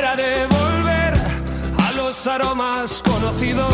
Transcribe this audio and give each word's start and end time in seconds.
de 0.00 0.46
volver 0.46 1.12
a 1.78 1.92
los 1.94 2.26
aromas 2.26 3.02
conocidos 3.02 3.70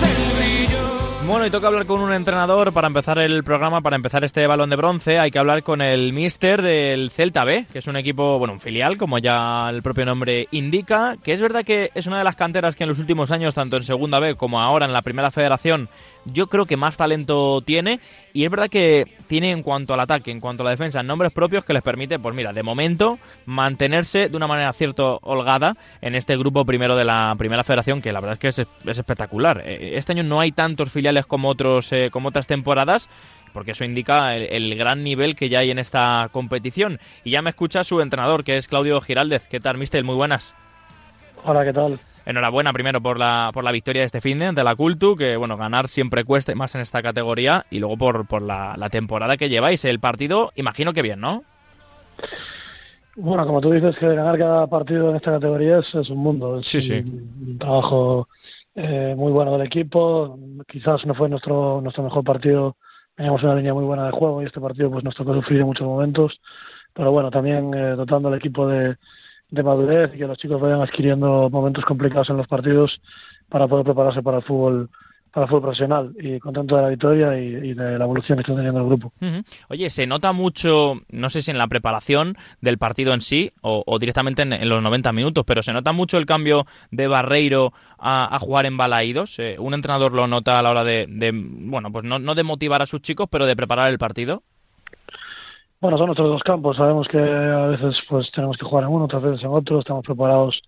del 0.00 0.36
brillo. 0.36 1.00
Bueno, 1.28 1.46
y 1.46 1.50
toca 1.50 1.68
hablar 1.68 1.86
con 1.86 2.00
un 2.00 2.12
entrenador 2.12 2.72
para 2.72 2.88
empezar 2.88 3.20
el 3.20 3.44
programa, 3.44 3.80
para 3.80 3.94
empezar 3.94 4.24
este 4.24 4.44
balón 4.48 4.68
de 4.68 4.74
bronce. 4.74 5.20
Hay 5.20 5.30
que 5.30 5.38
hablar 5.38 5.62
con 5.62 5.80
el 5.80 6.12
mister 6.12 6.60
del 6.60 7.12
Celta 7.12 7.44
B, 7.44 7.66
que 7.72 7.78
es 7.78 7.86
un 7.86 7.94
equipo, 7.94 8.36
bueno, 8.40 8.54
un 8.54 8.60
filial, 8.60 8.96
como 8.96 9.18
ya 9.18 9.70
el 9.70 9.80
propio 9.80 10.04
nombre 10.04 10.48
indica, 10.50 11.16
que 11.22 11.32
es 11.32 11.40
verdad 11.40 11.64
que 11.64 11.92
es 11.94 12.08
una 12.08 12.18
de 12.18 12.24
las 12.24 12.34
canteras 12.34 12.74
que 12.74 12.82
en 12.82 12.88
los 12.88 12.98
últimos 12.98 13.30
años, 13.30 13.54
tanto 13.54 13.76
en 13.76 13.84
Segunda 13.84 14.18
B 14.18 14.34
como 14.34 14.60
ahora 14.60 14.86
en 14.86 14.92
la 14.92 15.02
Primera 15.02 15.30
Federación, 15.30 15.88
yo 16.24 16.48
creo 16.48 16.66
que 16.66 16.76
más 16.76 16.96
talento 16.96 17.62
tiene. 17.62 18.00
Y 18.32 18.44
es 18.44 18.50
verdad 18.50 18.68
que 18.68 19.06
tiene 19.26 19.50
en 19.50 19.62
cuanto 19.62 19.94
al 19.94 20.00
ataque, 20.00 20.30
en 20.30 20.40
cuanto 20.40 20.62
a 20.62 20.64
la 20.64 20.70
defensa, 20.70 21.02
nombres 21.02 21.32
propios 21.32 21.64
que 21.64 21.72
les 21.72 21.82
permite, 21.82 22.18
pues 22.18 22.34
mira, 22.34 22.52
de 22.52 22.62
momento, 22.62 23.18
mantenerse 23.46 24.28
de 24.28 24.36
una 24.36 24.46
manera 24.46 24.72
cierto 24.72 25.18
holgada 25.22 25.74
en 26.00 26.14
este 26.14 26.36
grupo 26.36 26.64
primero 26.64 26.96
de 26.96 27.04
la 27.04 27.34
Primera 27.38 27.64
Federación, 27.64 28.00
que 28.02 28.12
la 28.12 28.20
verdad 28.20 28.34
es 28.34 28.38
que 28.38 28.48
es, 28.48 28.68
es 28.86 28.98
espectacular. 28.98 29.62
Eh, 29.64 29.92
Este 29.96 30.12
año 30.12 30.22
no 30.22 30.40
hay 30.40 30.52
tantos 30.52 30.90
filiales 30.90 31.26
como 31.26 31.48
otros 31.48 31.92
eh, 31.92 32.08
como 32.12 32.28
otras 32.28 32.46
temporadas 32.46 33.08
porque 33.52 33.72
eso 33.72 33.84
indica 33.84 34.36
el, 34.36 34.44
el 34.44 34.76
gran 34.76 35.02
nivel 35.02 35.34
que 35.34 35.48
ya 35.48 35.58
hay 35.58 35.70
en 35.72 35.78
esta 35.80 36.28
competición 36.32 37.00
y 37.24 37.30
ya 37.32 37.42
me 37.42 37.50
escucha 37.50 37.82
su 37.82 38.00
entrenador 38.00 38.44
que 38.44 38.56
es 38.56 38.68
Claudio 38.68 39.00
Giraldez 39.00 39.48
¿qué 39.48 39.58
tal 39.58 39.76
mister? 39.76 40.04
muy 40.04 40.14
buenas 40.14 40.54
Hola, 41.42 41.64
¿qué 41.64 41.72
tal? 41.72 41.98
Enhorabuena 42.26 42.72
primero 42.72 43.00
por 43.00 43.18
la 43.18 43.50
por 43.52 43.64
la 43.64 43.72
victoria 43.72 44.02
de 44.02 44.06
este 44.06 44.20
fin 44.20 44.38
de 44.38 44.46
ante 44.46 44.64
la 44.64 44.76
Cultu 44.76 45.16
que 45.16 45.36
bueno 45.36 45.56
ganar 45.56 45.88
siempre 45.88 46.24
cuesta 46.24 46.54
más 46.54 46.74
en 46.74 46.80
esta 46.80 47.02
categoría 47.02 47.64
y 47.70 47.78
luego 47.78 47.96
por, 47.96 48.26
por 48.26 48.42
la, 48.42 48.74
la 48.76 48.90
temporada 48.90 49.36
que 49.36 49.48
lleváis 49.48 49.84
el 49.84 50.00
partido 50.00 50.52
imagino 50.56 50.92
que 50.92 51.02
bien 51.02 51.20
¿no? 51.20 51.44
Bueno, 53.16 53.44
como 53.46 53.60
tú 53.60 53.72
dices, 53.72 53.96
que 53.98 54.06
ganar 54.06 54.38
cada 54.38 54.66
partido 54.66 55.10
en 55.10 55.16
esta 55.16 55.32
categoría 55.32 55.78
es, 55.78 55.94
es 55.94 56.08
un 56.10 56.18
mundo. 56.18 56.58
Es 56.58 56.66
Sí, 56.66 56.80
sí. 56.80 56.94
Un, 56.94 57.48
un 57.48 57.58
trabajo 57.58 58.28
eh, 58.74 59.14
muy 59.16 59.32
bueno 59.32 59.52
del 59.52 59.66
equipo. 59.66 60.38
Quizás 60.66 61.04
no 61.06 61.14
fue 61.14 61.28
nuestro 61.28 61.80
nuestro 61.82 62.04
mejor 62.04 62.24
partido. 62.24 62.76
Teníamos 63.16 63.42
una 63.42 63.56
línea 63.56 63.74
muy 63.74 63.84
buena 63.84 64.06
de 64.06 64.12
juego 64.12 64.42
y 64.42 64.46
este 64.46 64.60
partido 64.60 64.90
pues 64.90 65.04
nos 65.04 65.14
tocó 65.14 65.34
sufrir 65.34 65.60
en 65.60 65.66
muchos 65.66 65.86
momentos. 65.86 66.40
Pero 66.94 67.12
bueno, 67.12 67.30
también 67.30 67.74
eh, 67.74 67.94
dotando 67.96 68.28
al 68.28 68.34
equipo 68.34 68.66
de, 68.66 68.96
de 69.50 69.62
madurez 69.62 70.12
y 70.14 70.18
que 70.18 70.26
los 70.26 70.38
chicos 70.38 70.60
vayan 70.60 70.80
adquiriendo 70.80 71.50
momentos 71.50 71.84
complicados 71.84 72.30
en 72.30 72.36
los 72.36 72.46
partidos 72.46 73.00
para 73.48 73.66
poder 73.66 73.84
prepararse 73.84 74.22
para 74.22 74.38
el 74.38 74.44
fútbol 74.44 74.90
para 75.32 75.44
el 75.44 75.48
fútbol 75.48 75.62
profesional 75.62 76.12
y 76.18 76.38
contento 76.40 76.76
de 76.76 76.82
la 76.82 76.88
victoria 76.88 77.38
y, 77.38 77.72
de 77.72 77.98
la 77.98 78.04
evolución 78.04 78.36
que 78.36 78.42
está 78.42 78.54
teniendo 78.54 78.80
el 78.80 78.86
grupo. 78.86 79.12
Oye, 79.68 79.88
se 79.90 80.06
nota 80.06 80.32
mucho, 80.32 80.94
no 81.08 81.30
sé 81.30 81.42
si 81.42 81.50
en 81.50 81.58
la 81.58 81.68
preparación 81.68 82.36
del 82.60 82.78
partido 82.78 83.14
en 83.14 83.20
sí 83.20 83.52
o, 83.60 83.84
o 83.86 83.98
directamente 83.98 84.42
en, 84.42 84.52
en 84.52 84.68
los 84.68 84.82
90 84.82 85.12
minutos, 85.12 85.44
pero 85.46 85.62
se 85.62 85.72
nota 85.72 85.92
mucho 85.92 86.18
el 86.18 86.26
cambio 86.26 86.66
de 86.90 87.06
Barreiro 87.06 87.72
a, 87.98 88.34
a 88.34 88.38
jugar 88.40 88.66
en 88.66 88.76
Balaídos. 88.76 89.38
Eh, 89.38 89.56
un 89.58 89.74
entrenador 89.74 90.12
lo 90.12 90.26
nota 90.26 90.58
a 90.58 90.62
la 90.62 90.70
hora 90.70 90.84
de, 90.84 91.06
de, 91.08 91.30
bueno, 91.32 91.92
pues 91.92 92.04
no, 92.04 92.18
no 92.18 92.34
de 92.34 92.42
motivar 92.42 92.82
a 92.82 92.86
sus 92.86 93.00
chicos, 93.00 93.28
pero 93.30 93.46
de 93.46 93.54
preparar 93.54 93.88
el 93.88 93.98
partido. 93.98 94.42
Bueno, 95.80 95.96
son 95.96 96.06
nuestros 96.08 96.28
dos 96.28 96.42
campos. 96.42 96.76
Sabemos 96.76 97.08
que 97.08 97.18
a 97.18 97.66
veces 97.68 97.96
pues 98.08 98.30
tenemos 98.32 98.56
que 98.58 98.66
jugar 98.66 98.84
en 98.84 98.90
uno, 98.90 99.06
otras 99.06 99.22
veces 99.22 99.42
en 99.42 99.50
otro. 99.50 99.78
Estamos 99.78 100.04
preparados 100.04 100.60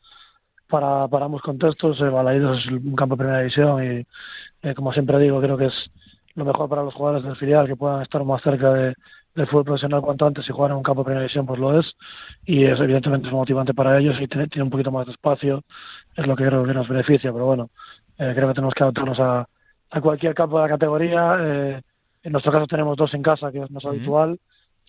para, 0.69 1.07
para 1.09 1.27
ambos 1.27 1.43
contextos. 1.43 2.01
Eh, 2.01 2.05
Balaídos 2.09 2.61
es 2.61 2.67
un 2.73 2.97
campo 2.97 3.15
de 3.17 3.19
primera 3.19 3.41
división 3.41 3.85
y, 3.85 4.07
eh, 4.67 4.75
como 4.75 4.91
siempre 4.93 5.19
digo, 5.19 5.39
creo 5.43 5.59
que 5.59 5.67
es 5.67 5.91
lo 6.35 6.47
mejor 6.47 6.67
para 6.71 6.83
los 6.83 6.95
jugadores 6.95 7.25
del 7.25 7.37
filial 7.37 7.67
que 7.67 7.77
puedan 7.77 8.01
estar 8.01 8.25
más 8.25 8.41
cerca 8.43 8.73
de, 8.73 8.95
del 9.35 9.47
fútbol 9.49 9.65
profesional 9.65 10.01
cuanto 10.01 10.25
antes 10.27 10.49
y 10.49 10.53
jugar 10.53 10.71
en 10.71 10.79
un 10.79 10.83
campo 10.83 11.03
de 11.03 11.05
primera 11.05 11.21
división, 11.21 11.45
pues 11.45 11.61
lo 11.61 11.79
es. 11.79 11.93
Y 12.47 12.65
es 12.65 12.81
evidentemente 12.81 13.29
es 13.29 13.35
motivante 13.35 13.75
para 13.75 13.99
ellos 13.99 14.17
y 14.19 14.27
tiene, 14.29 14.49
tiene 14.49 14.65
un 14.65 14.71
poquito 14.71 14.91
más 14.91 15.05
de 15.05 15.13
espacio. 15.13 15.63
Es 16.17 16.27
lo 16.27 16.35
que 16.37 16.47
creo 16.47 16.65
que 16.65 16.73
nos 16.73 16.89
beneficia, 16.89 17.31
pero 17.35 17.45
bueno, 17.45 17.69
eh, 18.17 18.33
creo 18.35 18.49
que 18.49 18.55
tenemos 18.55 18.73
que 18.73 18.83
adaptarnos 18.83 19.21
a, 19.21 19.47
a 19.91 20.01
cualquier 20.01 20.35
campo 20.35 20.57
de 20.57 20.63
la 20.63 20.69
categoría. 20.71 21.37
Eh, 21.39 21.83
en 22.23 22.33
nuestro 22.33 22.51
caso 22.51 22.67
tenemos 22.67 22.97
dos 22.97 23.13
en 23.13 23.23
casa, 23.23 23.53
que 23.53 23.63
es 23.63 23.71
más 23.71 23.85
habitual 23.85 24.39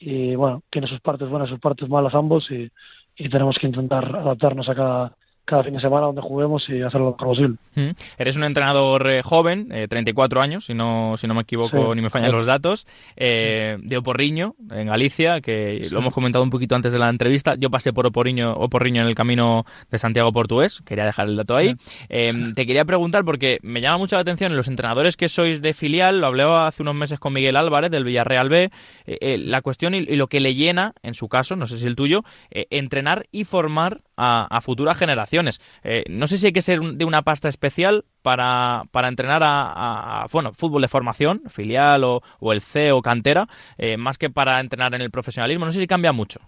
y 0.05 0.35
bueno, 0.35 0.63
tiene 0.69 0.87
sus 0.87 0.99
partes 1.01 1.29
buenas 1.29 1.49
sus 1.49 1.59
partes 1.59 1.87
malas 1.89 2.13
ambos 2.13 2.49
y, 2.51 2.69
y 3.15 3.29
tenemos 3.29 3.57
que 3.57 3.67
intentar 3.67 4.15
adaptarnos 4.15 4.67
a 4.69 4.75
cada, 4.75 5.17
cada 5.45 5.63
fin 5.63 5.73
de 5.73 5.81
semana 5.81 6.05
donde 6.05 6.21
juguemos 6.21 6.63
y 6.69 6.81
hacerlo 6.81 7.07
lo 7.07 7.11
mejor 7.13 7.27
posible. 7.27 7.57
Mm. 7.75 7.89
Eres 8.17 8.35
un 8.37 8.43
entrenador 8.43 9.09
eh, 9.09 9.21
joven, 9.23 9.67
eh, 9.71 9.87
34 9.89 10.41
años, 10.41 10.65
si 10.65 10.73
no, 10.73 11.15
si 11.17 11.27
no 11.27 11.33
me 11.33 11.41
equivoco 11.41 11.91
Sí. 11.91 11.95
ni 11.95 12.01
me 12.01 12.09
fallan 12.09 12.31
los 12.31 12.45
datos, 12.45 12.87
eh, 13.15 13.77
de 13.81 13.97
Oporriño, 13.97 14.55
en 14.71 14.87
Galicia, 14.87 15.41
que 15.41 15.87
lo 15.91 15.99
hemos 15.99 16.13
comentado 16.13 16.43
un 16.43 16.49
poquito 16.49 16.75
antes 16.75 16.91
de 16.93 16.99
la 16.99 17.09
entrevista. 17.09 17.55
Yo 17.55 17.69
pasé 17.69 17.91
por 17.93 18.05
Oporriño, 18.05 18.53
Oporriño 18.53 19.01
en 19.01 19.07
el 19.07 19.15
camino 19.15 19.65
de 19.91 19.97
Santiago 19.97 20.31
Portugués, 20.31 20.81
quería 20.85 21.05
dejar 21.05 21.27
el 21.27 21.35
dato 21.35 21.55
ahí. 21.55 21.75
Eh, 22.09 22.51
te 22.55 22.65
quería 22.65 22.85
preguntar, 22.85 23.25
porque 23.25 23.59
me 23.63 23.81
llama 23.81 23.97
mucho 23.97 24.15
la 24.15 24.21
atención, 24.21 24.55
los 24.55 24.67
entrenadores 24.67 25.17
que 25.17 25.29
sois 25.29 25.61
de 25.61 25.73
filial, 25.73 26.21
lo 26.21 26.27
hablaba 26.27 26.67
hace 26.67 26.83
unos 26.83 26.95
meses 26.95 27.19
con 27.19 27.33
Miguel 27.33 27.55
Álvarez 27.57 27.91
del 27.91 28.03
Villarreal 28.05 28.49
B, 28.49 28.63
eh, 29.05 29.17
eh, 29.19 29.37
la 29.37 29.61
cuestión 29.61 29.93
y, 29.93 29.97
y 29.99 30.15
lo 30.15 30.27
que 30.27 30.39
le 30.39 30.55
llena, 30.55 30.93
en 31.03 31.13
su 31.15 31.27
caso, 31.27 31.55
no 31.55 31.67
sé 31.67 31.79
si 31.79 31.87
el 31.87 31.95
tuyo, 31.95 32.23
eh, 32.51 32.67
entrenar 32.69 33.25
y 33.31 33.43
formar 33.43 34.01
a, 34.17 34.47
a 34.49 34.61
futuras 34.61 34.97
generaciones. 34.97 35.59
Eh, 35.83 36.03
no 36.09 36.27
sé 36.27 36.37
si 36.37 36.47
hay 36.47 36.53
que 36.53 36.61
ser 36.61 36.79
de 36.81 37.05
una 37.05 37.21
pasta 37.23 37.49
especial 37.49 38.05
para, 38.21 38.83
para 38.91 39.07
entrenar 39.07 39.43
a, 39.43 40.23
a- 40.23 40.27
bueno, 40.31 40.53
fútbol 40.53 40.81
de 40.81 40.87
formación, 40.87 41.41
filial 41.49 42.03
o, 42.03 42.21
o 42.39 42.53
el 42.53 42.61
C 42.61 42.91
o 42.91 43.01
cantera, 43.01 43.47
eh, 43.77 43.97
más 43.97 44.17
que 44.17 44.29
para 44.29 44.59
entrenar 44.59 44.93
en 44.95 45.01
el 45.01 45.11
profesionalismo. 45.11 45.65
No 45.65 45.71
sé 45.71 45.79
si 45.79 45.87
cambia 45.87 46.11
mucho. 46.13 46.39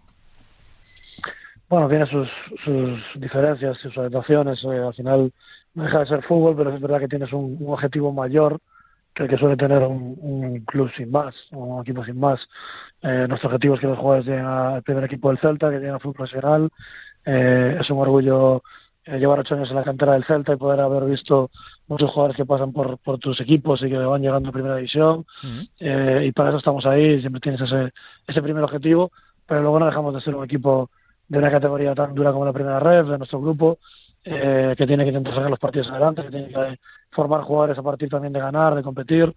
Bueno, 1.70 1.90
tiene 1.90 2.06
sus, 2.06 2.30
sus 2.64 3.02
diferencias 3.22 3.78
y 3.80 3.82
sus 3.82 3.98
adaptaciones. 3.98 4.64
eh, 4.64 4.68
al 4.88 4.94
final 4.94 5.34
no 5.74 5.84
deja 5.84 6.00
de 6.00 6.06
ser 6.08 6.24
fútbol, 6.24 6.56
pero 6.56 6.74
es 6.76 6.82
verdad 6.82 7.00
que 7.00 7.08
tienes 7.08 7.34
un, 7.34 7.58
objetivo 7.68 8.12
mayor 8.14 8.60
que 9.16 9.24
el 9.24 9.30
que 9.30 9.38
suele 9.38 9.58
tener 9.58 9.82
un, 9.84 10.16
un 10.22 10.60
club 10.66 10.92
sin 10.96 11.10
más, 11.12 11.34
un 11.52 11.82
equipo 11.82 12.04
sin 12.06 12.20
más. 12.20 12.40
Eh, 13.02 13.26
nuestro 13.30 13.50
objetivo 13.50 13.76
es 13.76 13.82
que 13.82 13.88
los 13.88 13.98
jugadores 13.98 14.26
lleguen 14.28 14.46
al 14.46 14.84
primer 14.84 15.06
equipo 15.06 15.30
del 15.30 15.40
Celta, 15.40 15.70
que 15.70 15.78
lleguen 15.78 15.94
al 15.96 16.02
fútbol 16.02 16.16
profesional. 16.16 16.70
Eh, 17.26 17.78
es 17.82 17.90
un 17.90 18.00
orgullo 18.00 18.62
eh, 19.06 19.20
llevar 19.20 19.40
ocho 19.40 19.56
años 19.56 19.70
en 19.70 19.76
la 19.76 19.84
cantera 19.84 20.14
del 20.14 20.26
Celta 20.26 20.54
y 20.54 20.58
poder 20.58 20.80
haber 20.80 21.06
visto 21.06 21.52
muchos 21.88 22.10
jugadores 22.12 22.36
que 22.36 22.46
pasan 22.46 22.72
por, 22.74 22.98
por 22.98 23.20
tus 23.20 23.40
equipos 23.40 23.82
y 23.84 23.90
que 23.90 23.98
van 23.98 24.22
llegando 24.22 24.50
a 24.50 24.52
primera 24.52 24.76
división. 24.76 25.26
Eh, 25.80 26.26
y 26.28 26.32
para 26.32 26.50
eso 26.50 26.58
estamos 26.58 26.86
ahí, 26.86 27.20
siempre 27.22 27.40
tienes 27.42 27.62
ese, 27.62 27.94
ese 28.26 28.42
primer 28.42 28.64
objetivo, 28.64 29.12
pero 29.46 29.62
luego 29.62 29.80
no 29.80 29.86
dejamos 29.86 30.14
de 30.14 30.22
ser 30.22 30.36
un 30.36 30.44
equipo 30.44 30.90
de 31.28 31.38
una 31.38 31.52
categoría 31.52 31.94
tan 31.94 32.16
dura 32.16 32.32
como 32.32 32.46
la 32.46 32.54
primera 32.54 32.80
red, 32.80 33.06
de 33.06 33.18
nuestro 33.18 33.40
grupo, 33.40 33.78
eh, 34.24 34.74
que 34.78 34.88
tiene 34.88 35.04
que 35.04 35.10
intentar 35.10 35.36
sacar 35.36 35.50
los 35.52 35.60
partidos 35.60 35.90
adelante, 35.90 36.24
que 36.24 36.32
tiene 36.32 36.48
que 36.48 36.80
formar 37.12 37.42
jugadores 37.42 37.78
a 37.78 37.84
partir 37.84 38.10
también 38.10 38.34
de 38.34 38.40
ganar, 38.40 38.74
de 38.74 38.82
competir, 38.82 39.32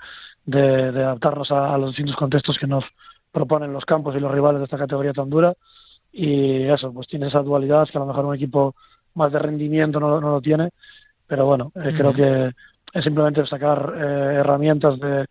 de, 0.45 0.93
de 0.93 1.05
adaptarnos 1.05 1.51
a, 1.51 1.75
a 1.75 1.79
los 1.79 1.91
distintos 1.91 2.17
contextos 2.17 2.59
que 2.59 2.67
nos 2.67 2.85
proponen 3.31 3.73
los 3.73 3.85
campos 3.85 4.17
y 4.17 4.21
los 4.21 4.33
rivales 4.33 4.61
de 4.61 4.65
esta 4.65 4.79
categoría 4.79 5.13
tan 5.13 5.29
dura. 5.29 5.53
Y 6.13 6.63
eso, 6.65 6.93
pues 6.93 7.07
tiene 7.07 7.29
esa 7.29 7.43
dualidad 7.43 7.89
que 7.89 7.99
a 7.99 8.01
lo 8.01 8.07
mejor 8.07 8.25
un 8.25 8.35
equipo 8.35 8.75
más 9.15 9.33
de 9.33 9.39
rendimiento 9.39 10.01
no, 10.01 10.21
no 10.21 10.33
lo 10.33 10.41
tiene, 10.41 10.71
pero 11.27 11.47
bueno, 11.47 11.73
eh, 11.75 11.93
creo 11.97 12.13
que 12.13 12.53
es 12.93 13.05
simplemente 13.05 13.47
sacar 13.47 13.95
eh, 13.97 14.35
herramientas 14.37 14.99
de, 14.99 15.27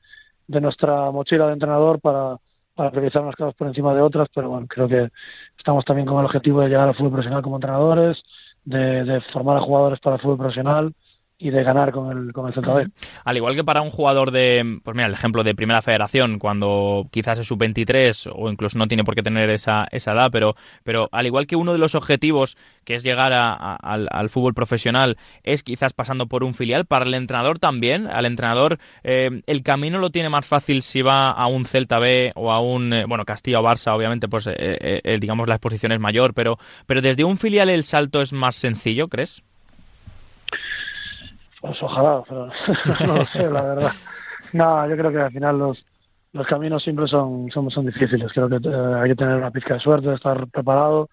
de 0.47 0.62
nuestra 0.62 1.09
mochila 1.12 1.47
de 1.47 1.53
entrenador 1.53 2.00
para, 2.00 2.38
para 2.75 2.91
priorizar 2.91 3.24
unas 3.24 3.35
cosas 3.35 3.56
por 3.56 3.68
encima 3.68 3.94
de 3.94 4.01
otras, 4.01 4.27
pero 4.33 4.50
bueno, 4.50 4.68
creo 4.68 4.88
que 4.88 5.09
estamos 5.57 5.83
también 5.85 6.07
con 6.07 6.19
el 6.19 6.25
objetivo 6.25 6.62
de 6.62 6.69
llegar 6.69 6.88
al 6.88 6.95
fútbol 6.95 7.13
profesional 7.13 7.41
como 7.41 7.57
entrenadores, 7.57 8.21
de, 8.63 9.03
de 9.03 9.21
formar 9.21 9.57
a 9.57 9.62
jugadores 9.62 10.00
para 10.00 10.18
el 10.18 10.21
fútbol 10.21 10.38
profesional 10.38 10.94
y 11.39 11.51
de 11.51 11.63
ganar 11.63 11.92
con 11.92 12.10
el, 12.18 12.34
con 12.34 12.51
el 12.51 12.60
B. 12.62 12.88
Al 13.24 13.38
igual 13.38 13.54
que 13.56 13.63
para 13.63 13.81
un 13.81 13.92
jugador 13.92 14.31
de, 14.31 14.80
pues 14.84 14.95
mira, 14.95 15.06
el 15.07 15.13
ejemplo 15.13 15.44
de 15.44 15.54
Primera 15.54 15.84
Federación, 15.84 16.39
cuando 16.39 17.07
quizás 17.12 17.38
es 17.38 17.48
sub-23 17.48 18.31
o 18.34 18.50
incluso 18.50 18.78
no 18.80 18.88
tiene 18.88 19.04
por 19.04 19.13
qué 19.13 19.22
tener 19.22 19.50
esa, 19.51 19.86
esa 19.92 20.13
edad, 20.13 20.30
pero, 20.31 20.56
pero 20.84 21.10
al 21.12 21.28
igual 21.28 21.45
que 21.45 21.56
uno 21.56 21.74
de 21.74 21.78
los 21.78 21.94
objetivos 21.94 22.57
que 22.86 22.95
es 22.95 23.04
llegar 23.04 23.34
a- 23.34 23.54
a- 23.54 23.75
al, 23.75 24.07
al 24.12 24.30
fútbol 24.30 24.56
profesional 24.56 25.18
es 25.44 25.62
quizás 25.62 25.94
pasando 25.94 26.25
por 26.25 26.44
un 26.44 26.56
filial, 26.56 26.86
para 26.86 27.06
el 27.06 27.13
entrenador 27.13 27.60
también, 27.60 28.07
al 28.07 28.25
entrenador 28.25 28.80
eh, 29.04 29.42
el 29.45 29.62
camino 29.62 30.00
lo 30.00 30.10
tiene 30.10 30.30
más 30.30 30.45
fácil 30.48 30.81
si 30.81 31.04
va 31.04 31.30
a 31.30 31.45
un 31.48 31.66
Celta 31.66 32.00
B 32.00 32.31
o 32.36 32.51
a 32.51 32.62
un, 32.62 32.94
eh, 32.94 33.06
bueno, 33.07 33.25
Castilla 33.25 33.60
o 33.60 33.63
Barça, 33.63 33.95
obviamente, 33.95 34.28
pues 34.28 34.48
eh, 34.48 34.56
eh, 34.57 35.01
eh, 35.04 35.18
digamos 35.22 35.48
la 35.48 35.56
exposición 35.56 35.92
es 35.92 36.00
mayor, 36.00 36.34
pero, 36.34 36.57
pero 36.88 37.01
desde 37.01 37.24
un 37.24 37.38
filial 37.38 37.69
el 37.69 37.84
salto 37.84 38.22
es 38.24 38.34
más 38.34 38.56
sencillo, 38.56 39.07
¿crees? 39.07 39.44
Pues 41.67 41.83
ojalá, 41.83 42.23
pero 42.27 42.47
no 43.07 43.15
lo 43.17 43.25
sé, 43.25 43.49
la 43.49 43.61
verdad. 43.61 43.91
No, 44.53 44.87
yo 44.89 44.95
creo 44.95 45.11
que 45.11 45.19
al 45.19 45.31
final 45.31 45.59
los, 45.59 45.85
los 46.33 46.47
caminos 46.47 46.81
siempre 46.83 47.07
son, 47.07 47.49
son, 47.51 47.85
difíciles. 47.85 48.31
Creo 48.31 48.47
que 48.47 48.55
eh, 48.55 48.93
hay 49.01 49.09
que 49.09 49.15
tener 49.15 49.35
una 49.35 49.51
pizca 49.51 49.73
de 49.73 49.79
suerte, 49.79 50.13
estar 50.13 50.47
preparado. 50.47 51.09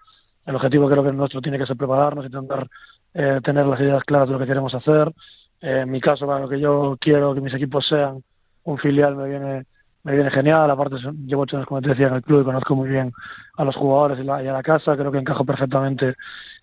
El 0.46 0.54
objetivo 0.56 0.88
creo 0.88 1.02
que 1.02 1.08
el 1.08 1.16
nuestro 1.16 1.40
tiene 1.40 1.58
que 1.58 1.66
ser 1.66 1.76
prepararnos, 1.76 2.26
intentar 2.26 2.68
eh, 3.14 3.40
tener 3.42 3.66
las 3.66 3.80
ideas 3.80 4.04
claras 4.04 4.28
de 4.28 4.34
lo 4.34 4.38
que 4.38 4.46
queremos 4.46 4.74
hacer, 4.74 5.12
Eh, 5.60 5.80
en 5.82 5.90
mi 5.90 6.00
caso, 6.00 6.26
para 6.26 6.40
lo 6.40 6.48
que 6.48 6.60
yo 6.60 6.96
quiero 7.00 7.34
que 7.34 7.40
mis 7.40 7.54
equipos 7.54 7.86
sean 7.86 8.22
un 8.64 8.78
filial 8.78 9.16
me 9.16 9.28
viene 9.28 9.66
me 10.04 10.14
viene 10.14 10.30
genial. 10.30 10.70
Aparte, 10.70 10.96
llevo 11.26 11.42
ocho 11.42 11.56
años, 11.56 11.66
como 11.66 11.80
te 11.80 11.88
decía, 11.88 12.08
en 12.08 12.14
el 12.14 12.22
club 12.22 12.42
y 12.42 12.44
conozco 12.44 12.76
muy 12.76 12.88
bien 12.88 13.12
a 13.56 13.64
los 13.64 13.74
jugadores 13.74 14.18
y, 14.24 14.28
a 14.28 14.52
la 14.52 14.62
casa. 14.62 14.96
Creo 14.96 15.10
que 15.10 15.18
encajo 15.18 15.44
perfectamente 15.44 16.14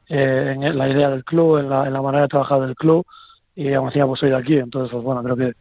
eh, 0.08 0.56
en 0.56 0.78
la 0.78 0.88
idea 0.88 1.10
del 1.10 1.24
club, 1.26 1.62
la, 1.68 1.88
en 1.88 1.94
la 1.94 2.02
manera 2.02 2.24
de 2.24 2.30
trabajar 2.30 2.62
del 2.62 2.76
club. 2.76 3.06
Y 3.56 3.74
aún 3.74 3.90
así, 3.90 4.00
pues 4.00 4.20
soy 4.20 4.30
de 4.30 4.38
aquí. 4.38 4.58
Entonces, 4.58 4.92
pues 4.92 5.04
bueno, 5.04 5.24
creo 5.24 5.36
que 5.36 5.54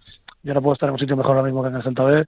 yo 0.43 0.55
no 0.55 0.63
puedo 0.63 0.75
estar 0.75 0.89
en 0.89 0.95
un 0.95 0.99
sitio 0.99 1.17
mejor 1.17 1.37
ahora 1.37 1.47
mismo 1.47 1.63
que 1.63 1.69
en 1.69 1.77
el 1.77 1.83
Celta 1.83 2.05
B. 2.05 2.25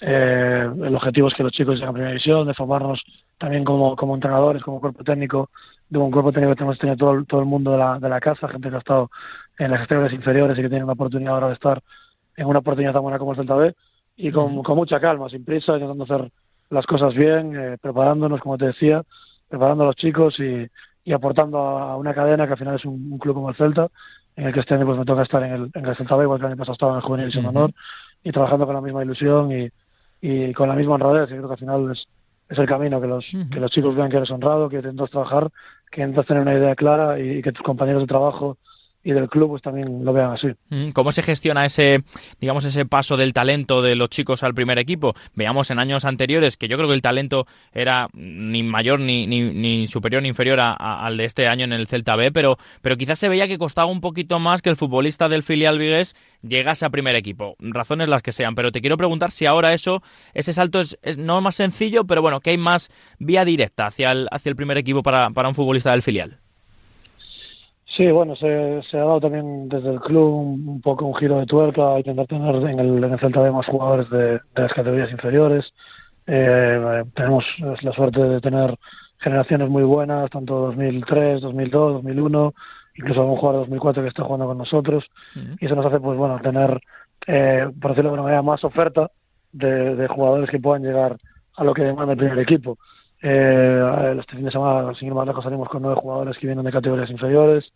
Eh, 0.00 0.68
el 0.84 0.94
objetivo 0.94 1.28
es 1.28 1.34
que 1.34 1.42
los 1.42 1.52
chicos 1.52 1.74
lleguen 1.76 1.88
a 1.88 1.92
primera 1.92 2.10
división, 2.10 2.46
de 2.46 2.54
formarnos 2.54 3.02
también 3.38 3.64
como, 3.64 3.96
como 3.96 4.14
entrenadores, 4.14 4.62
como 4.62 4.80
cuerpo 4.80 5.02
técnico, 5.04 5.50
de 5.88 5.98
un 5.98 6.10
cuerpo 6.10 6.32
técnico 6.32 6.52
que 6.52 6.56
tenemos 6.56 6.76
que 6.76 6.82
tener 6.82 6.98
todo, 6.98 7.24
todo 7.24 7.40
el 7.40 7.46
mundo 7.46 7.72
de 7.72 7.78
la, 7.78 7.98
de 7.98 8.08
la 8.08 8.20
casa, 8.20 8.48
gente 8.48 8.68
que 8.68 8.76
ha 8.76 8.78
estado 8.80 9.10
en 9.58 9.70
las 9.70 9.80
estrellas 9.80 10.12
inferiores 10.12 10.58
y 10.58 10.62
que 10.62 10.68
tiene 10.68 10.84
una 10.84 10.92
oportunidad 10.92 11.34
ahora 11.34 11.48
de 11.48 11.54
estar 11.54 11.82
en 12.36 12.46
una 12.46 12.58
oportunidad 12.58 12.92
tan 12.92 13.02
buena 13.02 13.18
como 13.18 13.32
el 13.32 13.38
Celta 13.38 13.54
B 13.54 13.74
y 14.16 14.30
con, 14.30 14.62
con 14.62 14.76
mucha 14.76 15.00
calma, 15.00 15.30
sin 15.30 15.44
prisa, 15.44 15.74
intentando 15.74 16.04
hacer 16.04 16.30
las 16.68 16.86
cosas 16.86 17.14
bien, 17.14 17.56
eh, 17.56 17.78
preparándonos, 17.80 18.40
como 18.40 18.58
te 18.58 18.66
decía, 18.66 19.02
preparando 19.48 19.84
a 19.84 19.86
los 19.86 19.96
chicos 19.96 20.38
y, 20.40 20.66
y 21.06 21.12
aportando 21.12 21.58
a 21.58 21.96
una 21.96 22.12
cadena 22.12 22.46
que 22.46 22.52
al 22.52 22.58
final 22.58 22.74
es 22.74 22.84
un, 22.84 23.16
club 23.18 23.34
como 23.34 23.48
el 23.48 23.56
Celta, 23.56 23.88
en 24.36 24.46
el 24.46 24.52
que 24.52 24.60
este 24.60 24.74
año 24.74 24.86
pues 24.86 24.98
me 24.98 25.04
toca 25.04 25.22
estar 25.22 25.42
en 25.42 25.52
el, 25.52 25.70
en 25.74 25.86
el 25.86 25.96
Celta 25.96 26.14
B, 26.14 26.24
igual 26.24 26.38
que 26.38 26.46
el 26.46 26.52
año 26.52 26.58
pasado 26.58 26.74
estaba 26.74 26.92
en 26.92 26.96
el 26.98 27.02
Juvenil 27.02 27.30
y 27.34 27.46
Honor, 27.46 27.70
y 28.22 28.32
trabajando 28.32 28.66
con 28.66 28.74
la 28.74 28.80
misma 28.80 29.02
ilusión 29.02 29.50
y, 29.50 29.70
y 30.20 30.52
con 30.52 30.68
la 30.68 30.74
misma 30.74 30.94
honradez. 30.94 31.30
Y 31.30 31.34
creo 31.34 31.48
que 31.48 31.54
al 31.54 31.58
final 31.58 31.90
es, 31.92 32.06
es 32.48 32.58
el 32.58 32.66
camino, 32.66 33.00
que 33.00 33.06
los, 33.06 33.24
que 33.50 33.60
los 33.60 33.70
chicos 33.70 33.96
vean 33.96 34.10
que 34.10 34.18
eres 34.18 34.30
honrado, 34.30 34.68
que 34.68 34.76
intentas 34.76 35.10
trabajar, 35.10 35.48
que 35.90 36.02
intentas 36.02 36.26
tener 36.26 36.42
una 36.42 36.54
idea 36.54 36.74
clara 36.74 37.18
y 37.18 37.42
que 37.42 37.52
tus 37.52 37.64
compañeros 37.64 38.02
de 38.02 38.08
trabajo 38.08 38.58
y 39.06 39.12
del 39.12 39.28
club 39.28 39.50
pues 39.50 39.62
también 39.62 40.04
lo 40.04 40.12
vean 40.12 40.32
así. 40.32 40.48
Mm, 40.68 40.90
¿Cómo 40.90 41.12
se 41.12 41.22
gestiona 41.22 41.64
ese, 41.64 42.02
digamos, 42.40 42.64
ese 42.64 42.86
paso 42.86 43.16
del 43.16 43.32
talento 43.32 43.80
de 43.80 43.94
los 43.94 44.10
chicos 44.10 44.42
al 44.42 44.52
primer 44.52 44.80
equipo? 44.80 45.14
Veamos 45.34 45.70
en 45.70 45.78
años 45.78 46.04
anteriores 46.04 46.56
que 46.56 46.66
yo 46.66 46.76
creo 46.76 46.88
que 46.88 46.96
el 46.96 47.02
talento 47.02 47.46
era 47.72 48.08
ni 48.14 48.64
mayor 48.64 48.98
ni, 48.98 49.28
ni, 49.28 49.86
superior 49.86 50.22
ni 50.22 50.28
inferior 50.30 50.58
al 50.60 51.16
de 51.16 51.24
este 51.24 51.46
año 51.46 51.64
en 51.64 51.72
el 51.72 51.86
Celta 51.86 52.16
B, 52.16 52.32
pero, 52.32 52.58
pero 52.82 52.96
quizás 52.96 53.20
se 53.20 53.28
veía 53.28 53.46
que 53.46 53.58
costaba 53.58 53.88
un 53.88 54.00
poquito 54.00 54.40
más 54.40 54.60
que 54.60 54.70
el 54.70 54.76
futbolista 54.76 55.28
del 55.28 55.44
filial 55.44 55.78
vigués 55.78 56.16
llegase 56.42 56.84
a 56.84 56.90
primer 56.90 57.14
equipo. 57.14 57.54
Razones 57.60 58.08
las 58.08 58.22
que 58.22 58.32
sean, 58.32 58.56
pero 58.56 58.72
te 58.72 58.80
quiero 58.80 58.96
preguntar 58.96 59.30
si 59.30 59.46
ahora 59.46 59.72
eso, 59.72 60.02
ese 60.34 60.52
salto 60.52 60.80
es, 60.80 60.98
no 61.16 61.40
más 61.40 61.54
sencillo, 61.54 62.06
pero 62.06 62.22
bueno, 62.22 62.40
que 62.40 62.50
hay 62.50 62.58
más 62.58 62.90
vía 63.20 63.44
directa 63.44 63.86
hacia 63.86 64.10
el, 64.10 64.26
hacia 64.32 64.50
el 64.50 64.56
primer 64.56 64.78
equipo 64.78 65.04
para, 65.04 65.30
para 65.30 65.48
un 65.48 65.54
futbolista 65.54 65.92
del 65.92 66.02
filial. 66.02 66.40
Sí, 67.96 68.10
bueno, 68.10 68.36
se, 68.36 68.82
se, 68.90 68.98
ha 68.98 69.04
dado 69.04 69.20
también 69.20 69.70
desde 69.70 69.90
el 69.90 70.00
club 70.00 70.34
un, 70.34 70.80
poco 70.82 71.06
un 71.06 71.14
giro 71.14 71.38
de 71.38 71.46
tuerca 71.46 71.94
a 71.94 71.98
intentar 71.98 72.26
tener 72.26 72.54
en 72.56 72.78
el, 72.78 73.02
en 73.02 73.12
el 73.12 73.18
Celta 73.18 73.42
de 73.42 73.50
más 73.50 73.64
jugadores 73.66 74.10
de, 74.10 74.32
de 74.32 74.40
las 74.62 74.72
categorías 74.74 75.10
inferiores. 75.10 75.72
Eh, 76.26 77.04
tenemos 77.14 77.44
la 77.58 77.92
suerte 77.92 78.20
de 78.20 78.40
tener 78.42 78.76
generaciones 79.18 79.70
muy 79.70 79.84
buenas, 79.84 80.30
tanto 80.30 80.54
2003, 80.66 81.40
2002, 81.40 81.92
2001, 81.94 82.54
incluso 82.96 83.20
algún 83.20 83.36
jugador 83.36 83.60
de 83.60 83.66
2004 83.70 84.02
que 84.02 84.08
está 84.10 84.24
jugando 84.24 84.46
con 84.46 84.58
nosotros. 84.58 85.04
Y 85.58 85.64
eso 85.64 85.74
nos 85.74 85.86
hace, 85.86 85.98
pues 85.98 86.18
bueno, 86.18 86.38
tener, 86.40 86.78
eh, 87.26 87.66
por 87.80 87.92
decirlo 87.92 88.10
de 88.10 88.14
alguna 88.14 88.22
manera, 88.24 88.42
más 88.42 88.62
oferta 88.62 89.10
de, 89.52 89.96
de, 89.96 90.08
jugadores 90.08 90.50
que 90.50 90.58
puedan 90.58 90.82
llegar 90.82 91.16
a 91.56 91.64
lo 91.64 91.72
que 91.72 91.84
demanda 91.84 92.12
el 92.12 92.18
primer 92.18 92.38
equipo. 92.40 92.76
Eh, 93.22 94.16
este 94.20 94.36
fin 94.36 94.44
de 94.44 94.50
semana, 94.50 94.94
sin 94.94 95.08
ir 95.08 95.14
más 95.14 95.26
lejos, 95.26 95.42
salimos 95.42 95.68
con 95.68 95.82
nueve 95.82 96.00
jugadores 96.00 96.38
que 96.38 96.46
vienen 96.46 96.64
de 96.64 96.72
categorías 96.72 97.10
inferiores, 97.10 97.72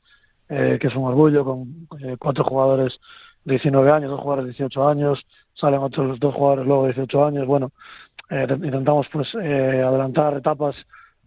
eh, 0.48 0.78
que 0.80 0.88
es 0.88 0.94
un 0.94 1.04
orgullo, 1.04 1.44
con 1.44 1.88
eh, 2.00 2.16
cuatro 2.18 2.44
jugadores 2.44 2.98
de 3.44 3.54
19 3.54 3.90
años, 3.90 4.10
dos 4.10 4.20
jugadores 4.20 4.46
de 4.46 4.52
18 4.52 4.88
años, 4.88 5.24
salen 5.54 5.80
otros 5.80 6.18
dos 6.20 6.34
jugadores 6.34 6.66
luego 6.66 6.82
de 6.82 6.92
18 6.92 7.24
años. 7.26 7.46
Bueno, 7.46 7.70
eh, 8.28 8.46
intentamos 8.50 9.06
pues 9.12 9.28
eh, 9.40 9.82
adelantar 9.84 10.36
etapas 10.36 10.76